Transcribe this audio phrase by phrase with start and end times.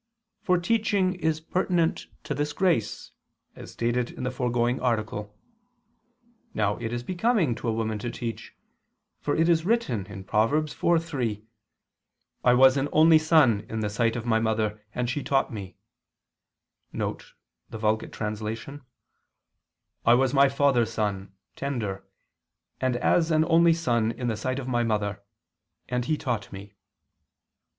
[0.41, 3.11] For teaching is pertinent to this grace,
[3.55, 5.37] as stated in the foregoing Article.
[6.55, 8.55] Now it is becoming to a woman to teach;
[9.19, 10.49] for it is written (Prov.
[10.53, 11.45] 4:3, 4):
[12.43, 15.77] "I was an only son in the sight of my mother, and she taught me
[16.93, 17.35] [*Vulg.:
[20.03, 22.07] 'I was my father's son, tender,
[22.79, 25.21] and as an only son in the sight of my mother.
[25.89, 26.73] And he taught me.'